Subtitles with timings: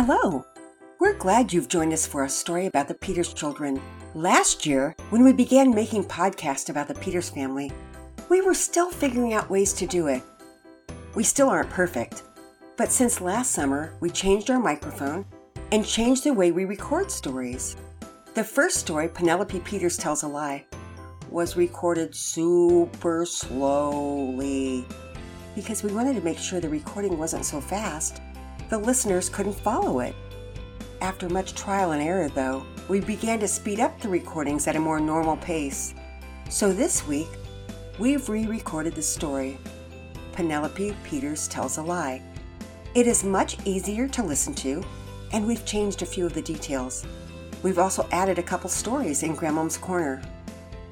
[0.00, 0.46] Hello!
[1.00, 3.82] We're glad you've joined us for a story about the Peters children.
[4.14, 7.72] Last year, when we began making podcasts about the Peters family,
[8.28, 10.22] we were still figuring out ways to do it.
[11.16, 12.22] We still aren't perfect,
[12.76, 15.26] but since last summer, we changed our microphone
[15.72, 17.74] and changed the way we record stories.
[18.34, 20.64] The first story, Penelope Peters Tells a Lie,
[21.28, 24.86] was recorded super slowly
[25.56, 28.22] because we wanted to make sure the recording wasn't so fast
[28.68, 30.14] the listeners couldn't follow it.
[31.00, 34.80] After much trial and error, though, we began to speed up the recordings at a
[34.80, 35.94] more normal pace.
[36.50, 37.28] So this week,
[37.98, 39.58] we've re recorded the story
[40.32, 42.22] Penelope Peters Tells a Lie.
[42.94, 44.82] It is much easier to listen to,
[45.32, 47.06] and we've changed a few of the details.
[47.62, 50.22] We've also added a couple stories in Grandmom's Corner.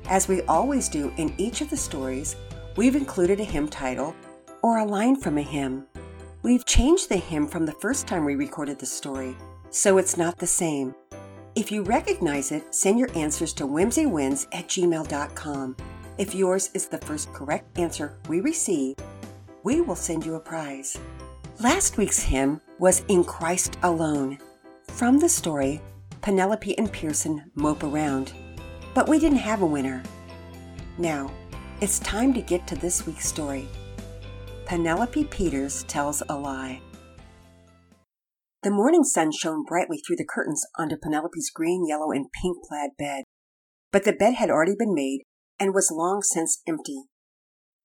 [0.09, 2.37] As we always do in each of the stories,
[2.77, 4.15] we've included a hymn title
[4.63, 5.87] or a line from a hymn.
[6.47, 9.37] We've changed the hymn from the first time we recorded the story,
[9.71, 10.95] so it's not the same.
[11.57, 15.77] If you recognize it, send your answers to whimsywins at gmail.com.
[16.19, 18.95] If yours is the first correct answer we receive,
[19.65, 20.97] we will send you a prize.
[21.59, 24.39] Last week's hymn was In Christ Alone,
[24.85, 25.81] from the story
[26.21, 28.33] Penelope and Pearson Mope Around.
[28.95, 30.01] But we didn't have a winner.
[30.97, 31.29] Now,
[31.81, 33.67] it's time to get to this week's story.
[34.67, 36.83] Penelope Peters tells a lie.
[38.65, 42.91] The morning sun shone brightly through the curtains onto Penelope's green, yellow, and pink plaid
[42.99, 43.23] bed.
[43.93, 45.21] But the bed had already been made
[45.61, 47.05] and was long since empty.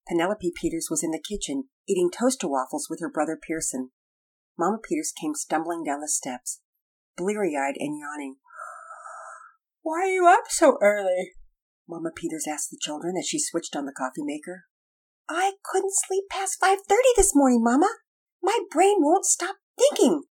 [0.08, 3.92] Penelope Peters was in the kitchen, eating toaster waffles with her brother Pearson.
[4.58, 6.62] Mamma Peters came stumbling down the steps,
[7.16, 8.38] bleary eyed and yawning.
[9.84, 11.34] Why are you up so early?
[11.88, 14.64] Mamma Peters asked the children as she switched on the coffee maker.
[15.34, 16.76] I couldn't sleep past 5.30
[17.16, 17.88] this morning, Mama.
[18.44, 20.24] My brain won't stop thinking.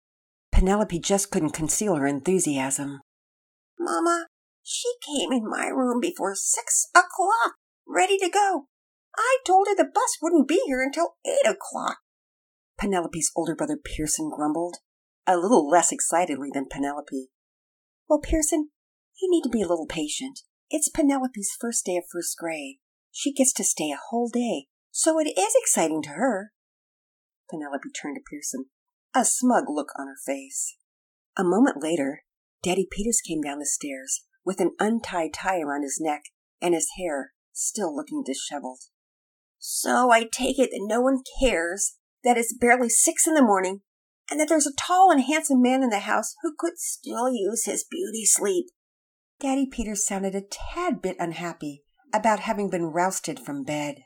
[0.51, 2.99] Penelope just couldn't conceal her enthusiasm.
[3.79, 4.27] Mama,
[4.61, 7.55] she came in my room before six o'clock,
[7.87, 8.65] ready to go.
[9.15, 11.99] I told her the bus wouldn't be here until eight o'clock.
[12.77, 14.77] Penelope's older brother Pearson grumbled,
[15.25, 17.29] a little less excitedly than Penelope.
[18.09, 18.71] Well, Pearson,
[19.21, 20.41] you need to be a little patient.
[20.69, 22.79] It's Penelope's first day of first grade.
[23.11, 24.67] She gets to stay a whole day
[24.99, 26.51] so it is exciting to her.
[27.49, 28.65] Penelope turned to Pearson,
[29.15, 30.75] a smug look on her face.
[31.37, 32.23] A moment later,
[32.61, 36.23] Daddy Peters came down the stairs with an untied tie around his neck
[36.61, 38.81] and his hair still looking disheveled.
[39.57, 41.95] So I take it that no one cares
[42.25, 43.79] that it's barely six in the morning
[44.29, 47.63] and that there's a tall and handsome man in the house who could still use
[47.63, 48.65] his beauty sleep.
[49.39, 51.83] Daddy Peters sounded a tad bit unhappy
[52.13, 54.03] about having been rousted from bed.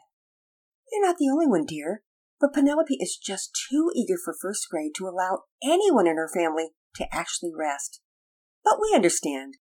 [0.94, 2.04] You're not the only one, dear.
[2.40, 6.70] But Penelope is just too eager for first grade to allow anyone in her family
[6.96, 8.02] to actually rest.
[8.64, 9.56] But we understand.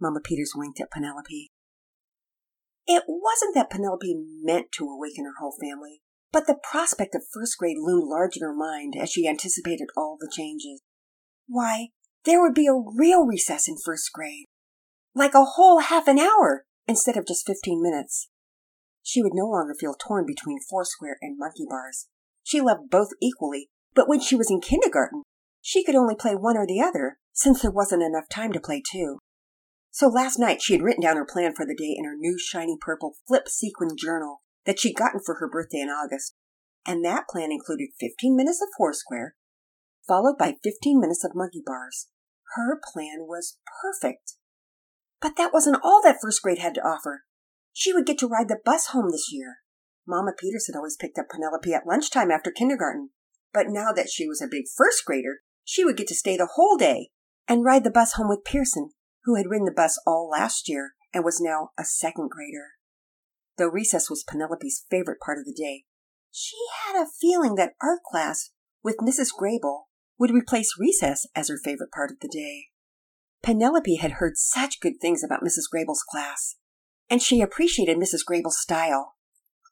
[0.00, 1.50] Mamma Peters winked at Penelope.
[2.86, 6.00] It wasn't that Penelope meant to awaken her whole family,
[6.32, 10.16] but the prospect of first grade loomed large in her mind as she anticipated all
[10.18, 10.80] the changes.
[11.46, 11.88] Why,
[12.24, 14.46] there would be a real recess in first grade.
[15.14, 18.29] Like a whole half an hour instead of just fifteen minutes.
[19.02, 22.08] She would no longer feel torn between Foursquare and Monkey Bars.
[22.42, 25.22] She loved both equally, but when she was in kindergarten,
[25.60, 28.82] she could only play one or the other, since there wasn't enough time to play
[28.90, 29.18] two.
[29.90, 32.38] So last night she had written down her plan for the day in her new
[32.38, 36.34] shiny purple flip sequin journal that she'd gotten for her birthday in August.
[36.86, 39.34] And that plan included 15 minutes of Foursquare,
[40.06, 42.08] followed by 15 minutes of Monkey Bars.
[42.54, 44.34] Her plan was perfect.
[45.20, 47.24] But that wasn't all that first grade had to offer.
[47.72, 49.58] She would get to ride the bus home this year.
[50.06, 53.10] Mama Peters had always picked up Penelope at lunchtime after kindergarten,
[53.52, 56.50] but now that she was a big first grader, she would get to stay the
[56.54, 57.10] whole day
[57.46, 58.90] and ride the bus home with Pearson,
[59.24, 62.72] who had ridden the bus all last year and was now a second grader.
[63.56, 65.84] Though recess was Penelope's favorite part of the day,
[66.30, 68.50] she had a feeling that art class
[68.82, 69.28] with Mrs.
[69.38, 69.82] Grable
[70.18, 72.66] would replace recess as her favorite part of the day.
[73.42, 75.68] Penelope had heard such good things about Mrs.
[75.70, 76.56] Grable's class
[77.10, 78.24] and she appreciated Mrs.
[78.24, 79.16] Grable's style,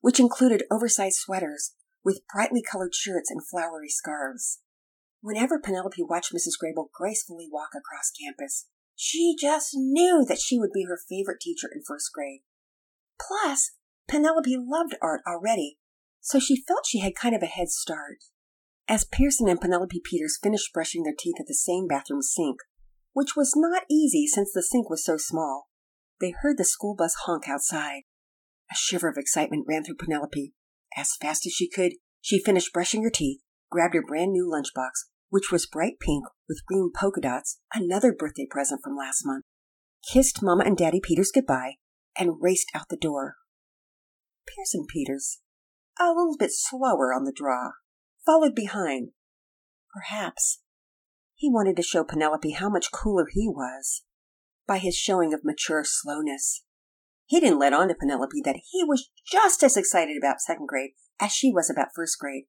[0.01, 1.75] which included oversized sweaters
[2.05, 4.59] with brightly colored shirts and flowery scarves.
[5.21, 6.55] Whenever Penelope watched Mrs.
[6.63, 11.69] Grable gracefully walk across campus, she just knew that she would be her favorite teacher
[11.73, 12.41] in first grade.
[13.21, 13.73] Plus,
[14.09, 15.79] Penelope loved art already,
[16.21, 18.19] so she felt she had kind of a head start.
[18.89, 22.59] As Pearson and Penelope Peters finished brushing their teeth at the same bathroom sink,
[23.13, 25.68] which was not easy since the sink was so small,
[26.21, 28.03] they heard the school bus honk outside.
[28.71, 30.53] A shiver of excitement ran through Penelope.
[30.97, 35.09] As fast as she could, she finished brushing her teeth, grabbed her brand new lunchbox,
[35.31, 39.45] which was bright pink with green polka dots, another birthday present from last month,
[40.11, 41.75] kissed Mama and Daddy Peters goodbye,
[42.19, 43.37] and raced out the door.
[44.47, 45.41] Pearson Peters,
[46.01, 47.73] a little bit slower on the draw,
[48.25, 49.11] followed behind.
[49.95, 50.61] Perhaps
[51.35, 54.03] he wanted to show Penelope how much cooler he was
[54.69, 56.63] by his showing of mature slowness.
[57.27, 60.91] He didn't let on to Penelope that he was just as excited about second grade
[61.19, 62.45] as she was about first grade.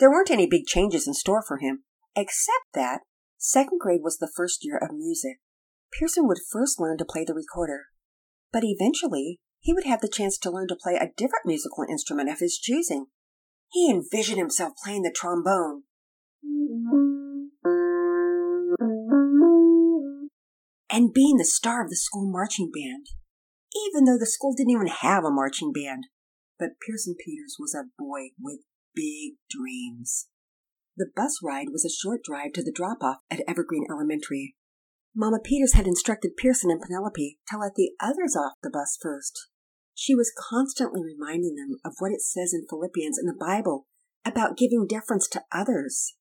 [0.00, 1.84] There weren't any big changes in store for him,
[2.16, 3.02] except that
[3.38, 5.36] second grade was the first year of music.
[5.92, 7.84] Pearson would first learn to play the recorder,
[8.52, 12.28] but eventually he would have the chance to learn to play a different musical instrument
[12.28, 13.06] of his choosing.
[13.70, 15.84] He envisioned himself playing the trombone.
[20.94, 23.08] And being the star of the school marching band
[23.74, 26.06] even though the school didn't even have a marching band.
[26.58, 28.60] But Pearson Peters was a boy with
[28.94, 30.28] big dreams.
[30.96, 34.54] The bus ride was a short drive to the drop off at Evergreen Elementary.
[35.14, 39.48] Mama Peters had instructed Pearson and Penelope to let the others off the bus first.
[39.94, 43.86] She was constantly reminding them of what it says in Philippians in the Bible
[44.24, 46.14] about giving deference to others.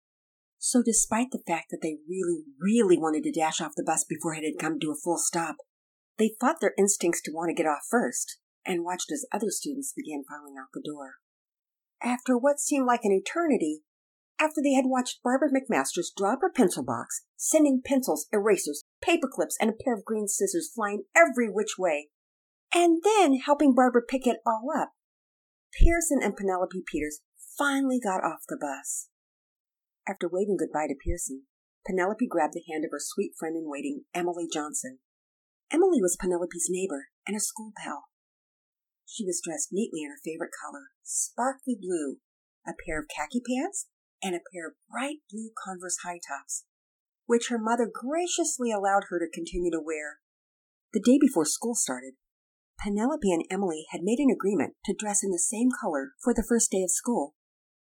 [0.66, 4.34] So, despite the fact that they really, really wanted to dash off the bus before
[4.34, 5.58] it had come to a full stop,
[6.18, 9.92] they fought their instincts to want to get off first and watched as other students
[9.94, 11.16] began filing out the door.
[12.02, 13.82] After what seemed like an eternity,
[14.40, 19.58] after they had watched Barbara McMasters drop her pencil box, sending pencils, erasers, paper clips,
[19.60, 22.08] and a pair of green scissors flying every which way,
[22.74, 24.94] and then helping Barbara pick it all up,
[25.78, 27.20] Pearson and Penelope Peters
[27.58, 29.10] finally got off the bus.
[30.08, 31.44] After waving goodbye to Pearson,
[31.86, 35.00] Penelope grabbed the hand of her sweet friend in waiting, Emily Johnson,
[35.74, 38.06] Emily was Penelope's neighbor and a school pal.
[39.08, 42.18] She was dressed neatly in her favorite color, sparkly blue,
[42.68, 43.88] a pair of khaki pants,
[44.22, 46.66] and a pair of bright blue Converse high tops,
[47.26, 50.20] which her mother graciously allowed her to continue to wear.
[50.94, 52.14] The day before school started,
[52.80, 56.46] Penelope and Emily had made an agreement to dress in the same color for the
[56.48, 57.34] first day of school,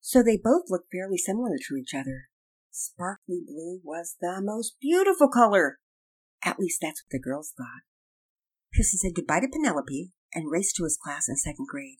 [0.08, 2.32] so they both looked fairly similar to each other.
[2.70, 5.76] Sparkly blue was the most beautiful color,
[6.42, 7.84] at least that's what the girls thought.
[8.72, 11.98] Pearson said goodbye to Penelope and raced to his class in second grade.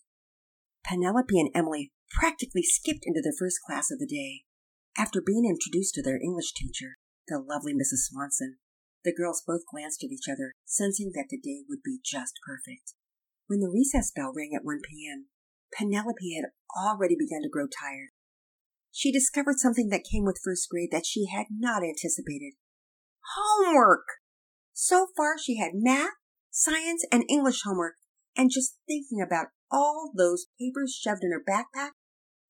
[0.88, 4.48] Penelope and Emily practically skipped into their first class of the day.
[4.96, 6.96] After being introduced to their English teacher,
[7.28, 8.08] the lovely Mrs.
[8.08, 8.56] Swanson,
[9.04, 12.94] the girls both glanced at each other, sensing that the day would be just perfect.
[13.48, 15.28] When the recess bell rang at 1 p.m.,
[15.76, 18.10] Penelope had already begun to grow tired.
[18.90, 22.54] She discovered something that came with first grade that she had not anticipated.
[23.36, 24.04] Homework!
[24.72, 26.14] So far, she had math,
[26.50, 27.94] science, and English homework,
[28.36, 31.90] and just thinking about all those papers shoved in her backpack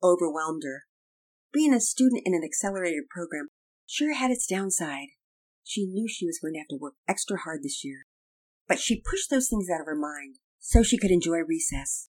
[0.02, 0.84] overwhelmed her.
[1.52, 3.48] Being a student in an accelerated program
[3.86, 5.08] sure had its downside.
[5.64, 8.06] She knew she was going to have to work extra hard this year,
[8.66, 12.08] but she pushed those things out of her mind so she could enjoy recess.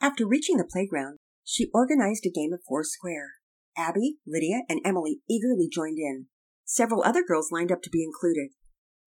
[0.00, 3.32] After reaching the playground, she organized a game of four square.
[3.76, 6.26] Abby, Lydia, and Emily eagerly joined in.
[6.64, 8.50] Several other girls lined up to be included.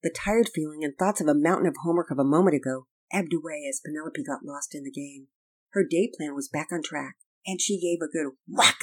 [0.04, 3.34] The tired feeling and thoughts of a mountain of homework of a moment ago ebbed
[3.34, 5.28] away as Penelope got lost in the game.
[5.74, 7.16] Her day plan was back on track,
[7.46, 8.80] and she gave a good whack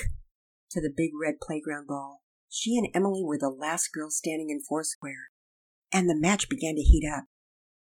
[0.70, 2.22] to the big red playground ball.
[2.48, 5.28] She and Emily were the last girls standing in foursquare,
[5.92, 7.24] and the match began to heat up.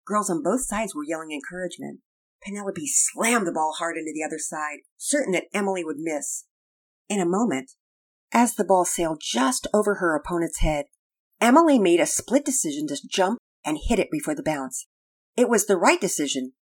[0.07, 2.01] Girls on both sides were yelling encouragement.
[2.47, 6.45] Penelope slammed the ball hard into the other side, certain that Emily would miss.
[7.09, 7.73] In a moment,
[8.33, 10.87] as the ball sailed just over her opponent's head,
[11.41, 14.87] Emily made a split decision to jump and hit it before the bounce.
[15.37, 16.53] It was the right decision,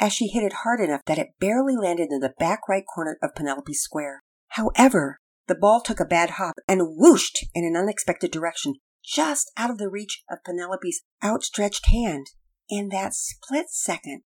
[0.00, 3.18] as she hit it hard enough that it barely landed in the back right corner
[3.22, 4.22] of Penelope's square.
[4.48, 8.74] However, the ball took a bad hop and whooshed in an unexpected direction,
[9.04, 12.28] just out of the reach of Penelope's outstretched hand.
[12.68, 14.22] In that split second,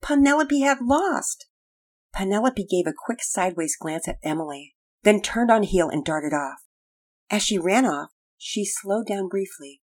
[0.00, 1.46] Penelope had lost.
[2.14, 6.58] Penelope gave a quick sideways glance at Emily, then turned on heel and darted off.
[7.30, 9.80] As she ran off, she slowed down briefly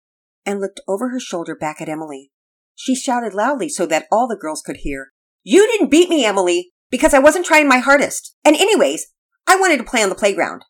[0.45, 2.31] and looked over her shoulder back at Emily.
[2.75, 5.13] She shouted loudly so that all the girls could hear.
[5.43, 8.37] You didn't beat me, Emily, because I wasn't trying my hardest.
[8.45, 9.09] And anyways,
[9.47, 10.65] I wanted to play on the playground.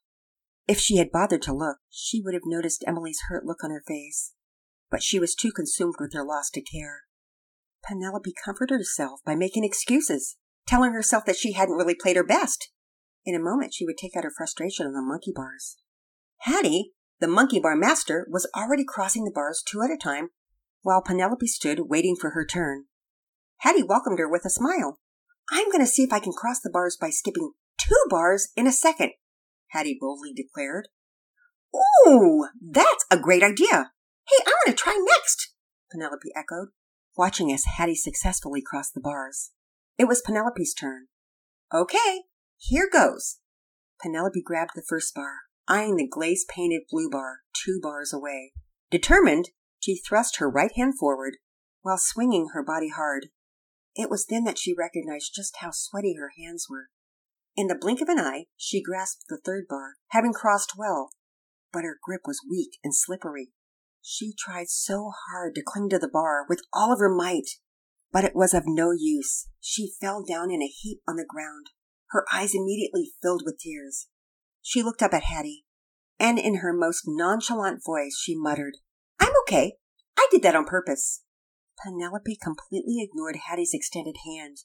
[0.67, 3.83] If she had bothered to look, she would have noticed Emily's hurt look on her
[3.87, 4.33] face.
[4.91, 7.03] But she was too consumed with her loss to care.
[7.87, 10.37] Penelope comforted herself by making excuses,
[10.67, 12.71] telling herself that she hadn't really played her best.
[13.25, 15.77] In a moment, she would take out her frustration on the monkey bars.
[16.41, 20.29] Hattie, the monkey bar master was already crossing the bars two at a time,
[20.83, 22.87] while Penelope stood waiting for her turn.
[23.59, 24.99] Hattie welcomed her with a smile.
[25.51, 28.67] I'm going to see if I can cross the bars by skipping two bars in
[28.67, 29.13] a second,
[29.69, 30.89] Hattie boldly declared.
[32.07, 33.93] Ooh, that's a great idea.
[34.29, 35.55] Hey, I want to try next,
[35.91, 36.69] Penelope echoed,
[37.17, 39.53] watching as Hattie successfully crossed the bars.
[39.99, 41.07] It was Penelope's turn.
[41.73, 42.23] Okay,
[42.57, 43.39] here goes.
[44.03, 48.53] Penelope grabbed the first bar, eyeing the glaze painted blue bar two bars away.
[48.91, 49.51] Determined,
[49.81, 51.39] she thrust her right hand forward
[51.83, 53.29] while swinging her body hard.
[53.95, 56.89] It was then that she recognized just how sweaty her hands were.
[57.57, 61.11] In the blink of an eye, she grasped the third bar, having crossed well,
[61.73, 63.53] but her grip was weak and slippery.
[64.03, 67.49] She tried so hard to cling to the bar with all of her might,
[68.11, 69.49] but it was of no use.
[69.61, 71.71] She fell down in a heap on the ground,
[72.11, 74.09] her eyes immediately filled with tears.
[74.61, 75.65] She looked up at Hattie,
[76.19, 78.75] and in her most nonchalant voice she muttered,
[79.21, 79.77] I'm okay.
[80.17, 81.23] I did that on purpose.
[81.83, 84.59] Penelope completely ignored Hattie's extended hand,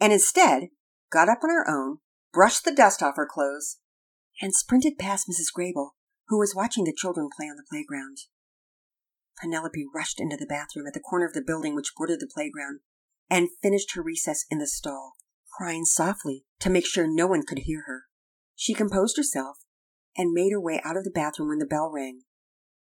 [0.00, 0.68] and instead
[1.10, 1.98] got up on her own,
[2.32, 3.78] brushed the dust off her clothes,
[4.40, 5.48] and sprinted past Mrs.
[5.56, 5.90] Grable,
[6.28, 8.18] who was watching the children play on the playground.
[9.40, 12.80] Penelope rushed into the bathroom at the corner of the building which bordered the playground
[13.30, 15.14] and finished her recess in the stall,
[15.56, 18.04] crying softly to make sure no one could hear her.
[18.54, 19.58] She composed herself
[20.16, 22.22] and made her way out of the bathroom when the bell rang,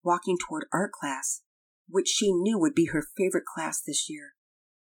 [0.02, 1.42] walking toward art class,
[1.88, 4.32] which she knew would be her favorite class this year,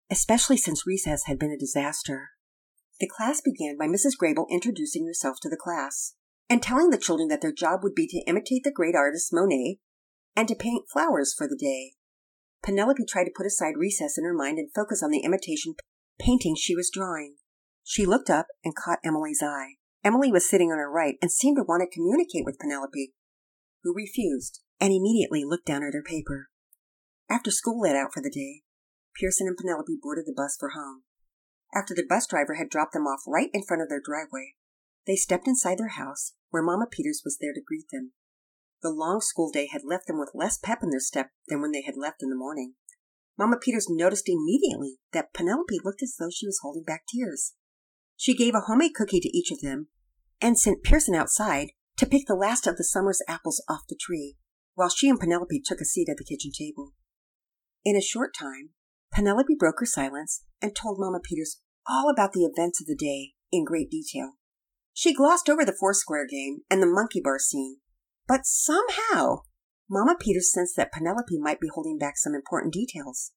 [0.10, 2.30] especially since recess had been a disaster.
[3.00, 4.18] The class began by Mrs.
[4.22, 6.16] Grable introducing herself to the class
[6.50, 9.80] and telling the children that their job would be to imitate the great artist Monet
[10.36, 11.94] and to paint flowers for the day.
[12.64, 15.76] Penelope tried to put aside recess in her mind and focus on the imitation
[16.20, 17.36] painting she was drawing.
[17.84, 19.76] She looked up and caught Emily's eye.
[20.04, 23.14] Emily was sitting on her right and seemed to want to communicate with Penelope,
[23.84, 26.50] who refused and immediately looked down at her paper.
[27.30, 28.64] After school let out for the day,
[29.20, 31.04] Pearson and Penelope boarded the bus for home.
[31.76, 34.56] After the bus driver had dropped them off right in front of their driveway,
[35.06, 38.14] they stepped inside their house, where Mama Peters was there to greet them.
[38.82, 41.72] The long school day had left them with less pep in their step than when
[41.72, 42.76] they had left in the morning.
[43.38, 47.54] Mama Peters noticed immediately that Penelope looked as though she was holding back tears.
[48.18, 49.88] She gave a homemade cookie to each of them
[50.42, 54.38] and sent Pearson outside to pick the last of the summer's apples off the tree,
[54.76, 56.94] while she and Penelope took a seat at the kitchen table.
[57.84, 58.70] In a short time,
[59.14, 63.34] Penelope broke her silence and told Mama Peters all about the events of the day
[63.52, 64.34] in great detail.
[64.94, 67.78] She glossed over the foursquare game and the monkey bar scene,
[68.30, 69.42] but somehow
[69.90, 73.32] Mama Peters sensed that Penelope might be holding back some important details.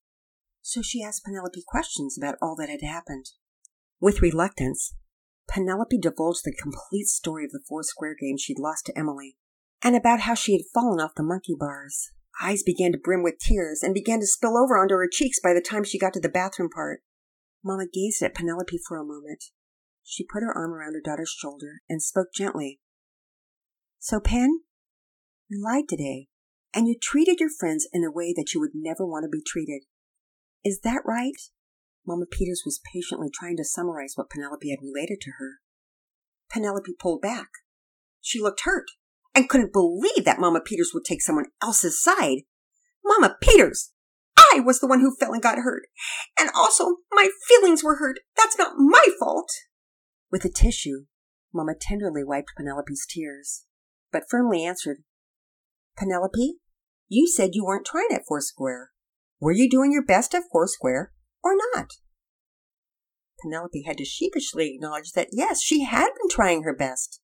[0.61, 3.31] So she asked Penelope questions about all that had happened.
[4.01, 4.95] With reluctance,
[5.49, 9.39] Penelope divulged the complete story of the four square game she'd lost to Emily,
[9.83, 12.11] and about how she had fallen off the monkey bars.
[12.43, 15.55] Eyes began to brim with tears and began to spill over onto her cheeks by
[15.55, 17.01] the time she got to the bathroom part.
[17.65, 19.45] Mama gazed at Penelope for a moment.
[20.03, 22.81] She put her arm around her daughter's shoulder and spoke gently.
[23.99, 24.61] So, Pen,
[25.53, 26.29] you lied today,
[26.75, 29.43] and you treated your friends in a way that you would never want to be
[29.47, 29.83] treated.
[30.65, 31.37] Is that right?
[32.07, 35.59] Mama Peters was patiently trying to summarize what Penelope had related to her.
[36.51, 37.49] Penelope pulled back.
[38.21, 38.87] She looked hurt
[39.35, 42.43] and couldn't believe that Mama Peters would take someone else's side.
[43.05, 43.93] Mama Peters!
[44.37, 45.85] I was the one who fell and got hurt.
[46.39, 48.21] And also, my feelings were hurt.
[48.37, 49.51] That's not my fault.
[50.31, 51.07] With a tissue,
[51.53, 53.65] Mama tenderly wiped Penelope's tears,
[54.11, 54.99] but firmly answered,
[55.97, 56.55] Penelope,
[57.09, 58.91] you said you weren't trying at Foursquare.
[59.41, 61.91] Were you doing your best at Foursquare or not?
[63.43, 67.21] Penelope had to sheepishly acknowledge that yes, she had been trying her best.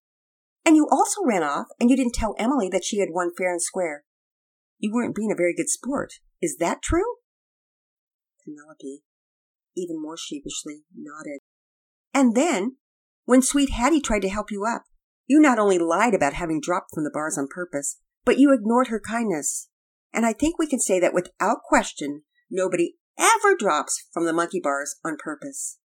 [0.64, 3.52] And you also ran off and you didn't tell Emily that she had won fair
[3.52, 4.04] and square.
[4.78, 6.14] You weren't being a very good sport.
[6.42, 7.16] Is that true?
[8.44, 9.02] Penelope,
[9.76, 11.40] even more sheepishly, nodded.
[12.12, 12.76] And then,
[13.25, 14.84] when sweet Hattie tried to help you up,
[15.26, 18.88] you not only lied about having dropped from the bars on purpose, but you ignored
[18.88, 19.68] her kindness.
[20.12, 24.60] And I think we can say that without question, nobody ever drops from the monkey
[24.62, 25.78] bars on purpose.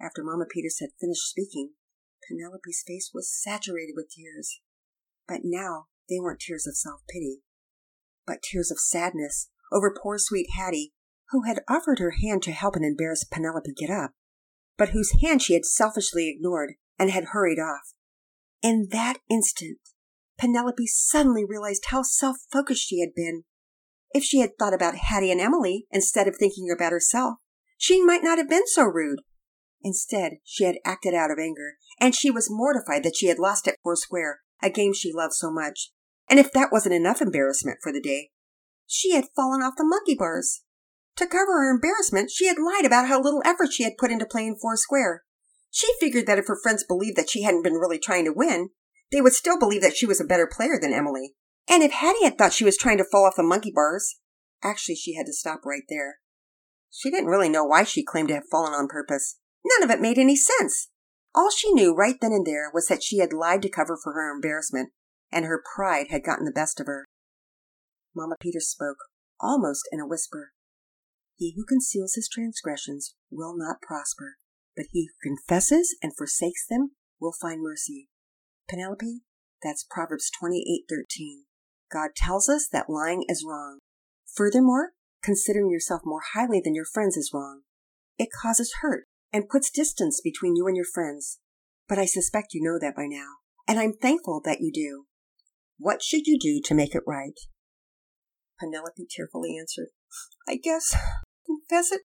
[0.00, 1.72] After Mama Peters had finished speaking,
[2.28, 4.60] Penelope's face was saturated with tears.
[5.28, 7.40] But now they weren't tears of self pity,
[8.26, 10.92] but tears of sadness over poor sweet Hattie,
[11.30, 14.12] who had offered her hand to help an embarrassed Penelope get up,
[14.76, 17.92] but whose hand she had selfishly ignored and had hurried off.
[18.62, 19.78] In that instant,
[20.38, 23.44] Penelope suddenly realized how self focused she had been.
[24.10, 27.36] If she had thought about Hattie and Emily instead of thinking about herself,
[27.78, 29.20] she might not have been so rude.
[29.82, 33.68] Instead, she had acted out of anger, and she was mortified that she had lost
[33.68, 35.92] at Foursquare, a game she loved so much.
[36.28, 38.30] And if that wasn't enough embarrassment for the day,
[38.86, 40.62] she had fallen off the monkey bars.
[41.16, 44.26] To cover her embarrassment, she had lied about how little effort she had put into
[44.26, 45.22] playing Foursquare.
[45.70, 48.70] She figured that if her friends believed that she hadn't been really trying to win,
[49.12, 51.34] they would still believe that she was a better player than Emily,
[51.68, 54.20] And if Hattie had thought she was trying to fall off the monkey bars,
[54.62, 56.18] actually, she had to stop right there.
[56.90, 59.38] She didn't really know why she claimed to have fallen on purpose.
[59.64, 60.90] None of it made any sense.
[61.34, 64.12] All she knew right then and there was that she had lied to cover for
[64.12, 64.90] her embarrassment,
[65.30, 67.04] and her pride had gotten the best of her.
[68.14, 68.96] Mama Peters spoke,
[69.40, 70.52] almost in a whisper.
[71.34, 74.36] He who conceals his transgressions will not prosper,
[74.74, 78.08] but he who confesses and forsakes them will find mercy.
[78.68, 79.20] Penelope,
[79.62, 81.44] that's Proverbs 28:13.
[81.90, 83.78] God tells us that lying is wrong.
[84.34, 84.92] Furthermore,
[85.22, 87.62] considering yourself more highly than your friends is wrong.
[88.18, 91.38] It causes hurt and puts distance between you and your friends.
[91.88, 93.36] But I suspect you know that by now,
[93.68, 95.06] and I'm thankful that you do.
[95.78, 97.38] What should you do to make it right?
[98.58, 99.88] Penelope tearfully answered,
[100.48, 100.94] I guess
[101.46, 102.02] confess it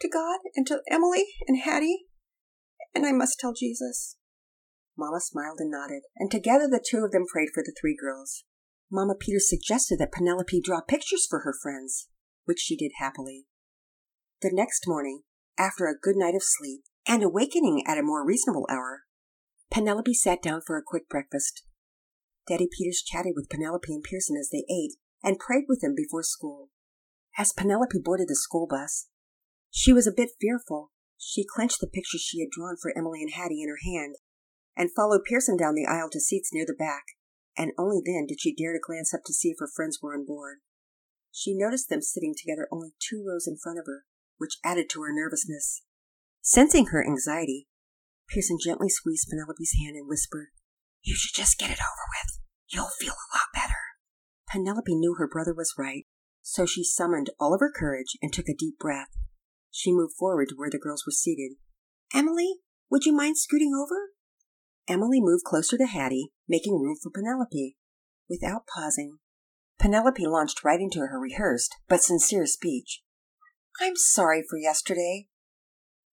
[0.00, 2.06] to God and to Emily and Hattie,
[2.94, 4.16] and I must tell Jesus.
[4.96, 8.44] Mamma smiled and nodded, and together the two of them prayed for the three girls.
[8.90, 12.08] Mamma Peters suggested that Penelope draw pictures for her friends,
[12.44, 13.46] which she did happily.
[14.40, 15.22] The next morning,
[15.58, 19.02] after a good night of sleep and awakening at a more reasonable hour,
[19.70, 21.64] Penelope sat down for a quick breakfast.
[22.46, 26.22] Daddy Peters chatted with Penelope and Pearson as they ate and prayed with them before
[26.22, 26.68] school.
[27.36, 29.08] As Penelope boarded the school bus,
[29.70, 30.92] she was a bit fearful.
[31.18, 34.16] She clenched the picture she had drawn for Emily and Hattie in her hand
[34.76, 37.04] and followed Pearson down the aisle to seats near the back,
[37.56, 40.14] and only then did she dare to glance up to see if her friends were
[40.14, 40.58] on board.
[41.30, 44.04] She noticed them sitting together only two rows in front of her,
[44.38, 45.82] which added to her nervousness.
[46.42, 47.66] Sensing her anxiety,
[48.28, 50.48] Pearson gently squeezed Penelope's hand and whispered,
[51.02, 52.38] You should just get it over with.
[52.68, 53.74] You'll feel a lot better.
[54.50, 56.06] Penelope knew her brother was right,
[56.42, 59.08] so she summoned all of her courage and took a deep breath.
[59.70, 61.56] She moved forward to where the girls were seated.
[62.14, 64.13] Emily, would you mind scooting over?
[64.88, 67.76] Emily moved closer to Hattie, making room for Penelope.
[68.28, 69.18] Without pausing,
[69.78, 73.02] Penelope launched right into her rehearsed but sincere speech.
[73.80, 75.28] I'm sorry for yesterday.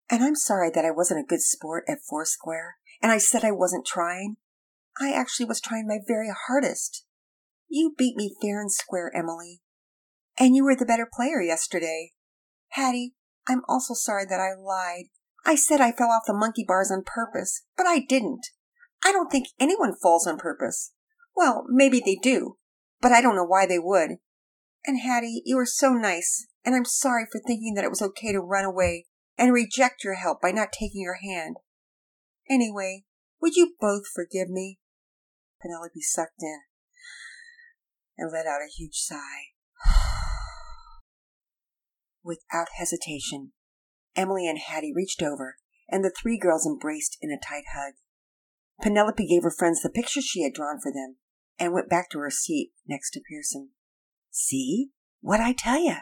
[0.10, 3.52] And I'm sorry that I wasn't a good sport at Foursquare, and I said I
[3.52, 4.38] wasn't trying.
[5.00, 7.06] I actually was trying my very hardest.
[7.70, 9.62] You beat me fair and square, Emily.
[10.38, 12.12] And you were the better player yesterday.
[12.70, 13.16] Hattie,
[13.48, 15.06] I'm also sorry that I lied.
[15.46, 18.48] I said I fell off the monkey bars on purpose, but I didn't.
[19.04, 20.94] I don't think anyone falls on purpose.
[21.36, 22.58] Well, maybe they do,
[23.02, 24.18] but I don't know why they would.
[24.86, 28.32] And Hattie, you are so nice, and I'm sorry for thinking that it was okay
[28.32, 29.06] to run away
[29.38, 31.58] and reject your help by not taking your hand.
[32.50, 33.06] Anyway,
[33.42, 34.80] would you both forgive me?
[35.62, 36.62] Penelope sucked in
[38.18, 39.52] and let out a huge sigh.
[42.24, 43.54] Without hesitation,
[44.16, 45.58] Emily and Hattie reached over,
[45.90, 47.94] and the three girls embraced in a tight hug.
[48.82, 51.18] Penelope gave her friends the picture she had drawn for them
[51.60, 53.70] and went back to her seat next to Pearson.
[54.32, 54.90] See?
[55.22, 55.96] What I tell you?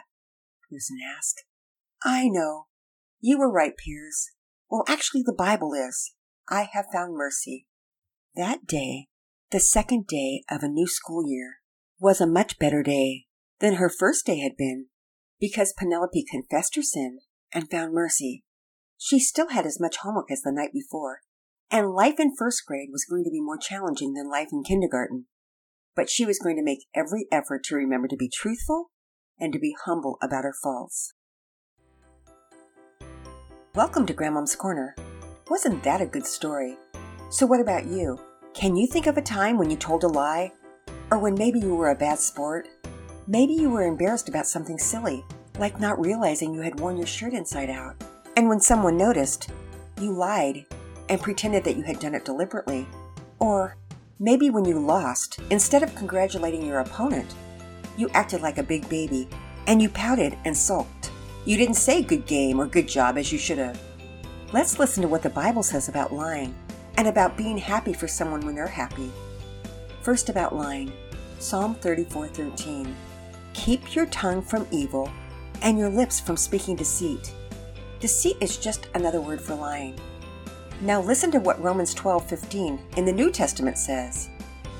[0.70, 1.44] Pearson asked.
[2.02, 2.66] I know.
[3.20, 4.30] You were right, Piers.
[4.70, 6.14] Well, actually, the Bible is.
[6.48, 7.66] I have found mercy.
[8.34, 9.08] That day,
[9.50, 11.56] the second day of a new school year,
[12.00, 13.26] was a much better day
[13.58, 14.86] than her first day had been,
[15.38, 17.18] because Penelope confessed her sin
[17.52, 18.44] and found mercy.
[18.96, 21.20] She still had as much homework as the night before,
[21.72, 25.26] and life in first grade was going to be more challenging than life in kindergarten.
[25.94, 28.90] But she was going to make every effort to remember to be truthful
[29.38, 31.14] and to be humble about her faults.
[33.76, 34.96] Welcome to Grandmom's Corner.
[35.48, 36.76] Wasn't that a good story?
[37.28, 38.18] So, what about you?
[38.52, 40.52] Can you think of a time when you told a lie?
[41.12, 42.68] Or when maybe you were a bad sport?
[43.28, 45.24] Maybe you were embarrassed about something silly,
[45.60, 47.94] like not realizing you had worn your shirt inside out.
[48.36, 49.50] And when someone noticed,
[50.00, 50.66] you lied
[51.10, 52.86] and pretended that you had done it deliberately.
[53.40, 53.76] Or
[54.18, 57.34] maybe when you lost, instead of congratulating your opponent,
[57.98, 59.28] you acted like a big baby
[59.66, 61.10] and you pouted and sulked.
[61.44, 63.80] You didn't say good game or good job as you should have.
[64.52, 66.54] Let's listen to what the Bible says about lying
[66.96, 69.10] and about being happy for someone when they're happy.
[70.02, 70.92] First, about lying
[71.38, 72.94] Psalm 34:13.
[73.52, 75.10] Keep your tongue from evil
[75.62, 77.32] and your lips from speaking deceit.
[77.98, 79.98] Deceit is just another word for lying.
[80.82, 84.30] Now listen to what Romans 12:15 in the New Testament says.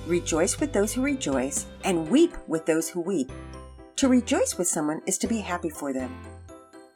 [0.07, 3.31] Rejoice with those who rejoice and weep with those who weep.
[3.97, 6.17] To rejoice with someone is to be happy for them.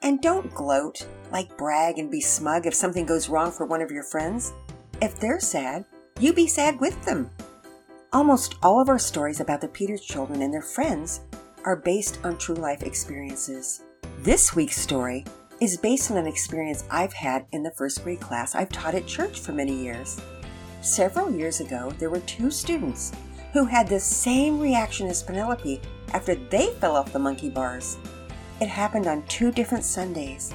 [0.00, 3.90] And don't gloat, like brag and be smug if something goes wrong for one of
[3.90, 4.54] your friends.
[5.02, 5.84] If they're sad,
[6.18, 7.30] you be sad with them.
[8.14, 11.20] Almost all of our stories about the Peters children and their friends
[11.64, 13.82] are based on true life experiences.
[14.20, 15.26] This week's story
[15.60, 19.06] is based on an experience I've had in the first grade class I've taught at
[19.06, 20.20] church for many years.
[20.82, 23.12] Several years ago, there were two students
[23.52, 25.80] who had the same reaction as Penelope
[26.12, 27.96] after they fell off the monkey bars.
[28.60, 30.52] It happened on two different Sundays.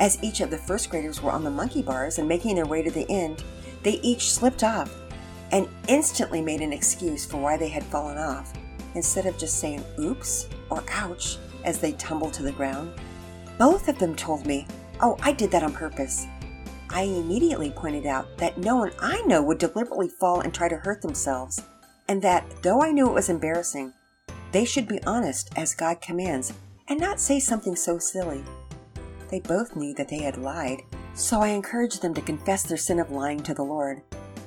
[0.00, 2.82] As each of the first graders were on the monkey bars and making their way
[2.82, 3.44] to the end,
[3.82, 4.94] they each slipped off
[5.52, 8.52] and instantly made an excuse for why they had fallen off,
[8.94, 12.92] instead of just saying oops or ouch as they tumbled to the ground.
[13.58, 14.66] Both of them told me,
[15.00, 16.26] Oh, I did that on purpose.
[16.90, 20.76] I immediately pointed out that no one I know would deliberately fall and try to
[20.76, 21.62] hurt themselves
[22.08, 23.92] and that, though I knew it was embarrassing,
[24.50, 26.52] they should be honest as God commands
[26.88, 28.42] and not say something so silly.
[29.30, 30.80] They both knew that they had lied,
[31.12, 34.00] so I encouraged them to confess their sin of lying to the Lord.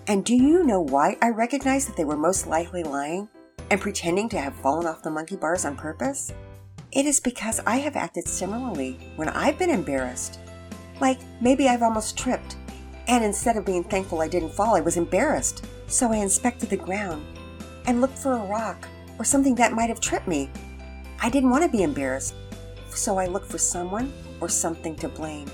[0.08, 3.30] And do you know why I recognized that they were most likely lying
[3.70, 6.34] and pretending to have fallen off the monkey bars on purpose?
[6.92, 10.40] It is because I have acted similarly when I've been embarrassed.
[11.00, 12.58] Like maybe I've almost tripped,
[13.08, 15.66] and instead of being thankful I didn't fall, I was embarrassed.
[15.88, 17.26] So I inspected the ground
[17.86, 20.50] and looked for a rock or something that might have tripped me.
[21.22, 22.36] I didn't want to be embarrassed,
[22.90, 25.50] so I looked for someone or something to blame.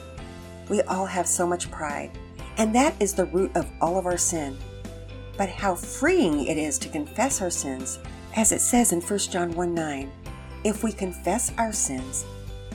[0.69, 2.17] We all have so much pride,
[2.57, 4.57] and that is the root of all of our sin.
[5.37, 7.99] But how freeing it is to confess our sins,
[8.35, 10.11] as it says in 1 John 1 9.
[10.67, 12.25] If we confess our sins,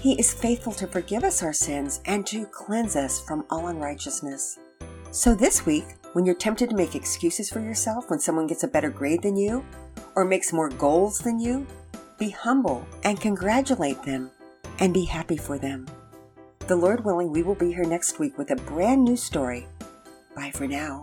[0.00, 4.58] he is faithful to forgive us our sins and to cleanse us from all unrighteousness.
[5.10, 8.68] So this week, when you're tempted to make excuses for yourself when someone gets a
[8.68, 9.62] better grade than you
[10.14, 11.66] or makes more goals than you,
[12.18, 14.30] be humble and congratulate them
[14.78, 15.86] and be happy for them.
[16.68, 19.66] The Lord willing, we will be here next week with a brand new story.
[20.34, 21.02] Bye for now.